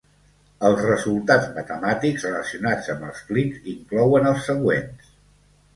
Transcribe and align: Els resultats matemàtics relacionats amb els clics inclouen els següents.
Els 0.69 0.79
resultats 0.85 1.51
matemàtics 1.59 2.25
relacionats 2.29 2.91
amb 2.95 3.07
els 3.11 3.23
clics 3.31 3.71
inclouen 3.77 4.33
els 4.33 4.53
següents. 4.53 5.17